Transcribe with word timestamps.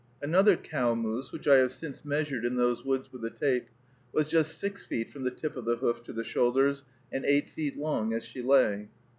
Another 0.19 0.55
cow 0.57 0.95
moose, 0.95 1.31
which 1.31 1.47
I 1.47 1.57
have 1.57 1.71
since 1.71 2.03
measured 2.03 2.43
in 2.43 2.55
those 2.55 2.83
woods 2.83 3.11
with 3.13 3.23
a 3.23 3.29
tape, 3.29 3.69
was 4.11 4.27
just 4.27 4.57
six 4.57 4.83
feet 4.83 5.11
from 5.11 5.25
the 5.25 5.29
tip 5.29 5.55
of 5.55 5.65
the 5.65 5.75
hoof 5.75 6.01
to 6.05 6.11
the 6.11 6.23
shoulders, 6.23 6.85
and 7.13 7.23
eight 7.23 7.51
feet 7.51 7.77
long 7.77 8.11
as 8.11 8.25
she 8.25 8.41
lay. 8.41 8.89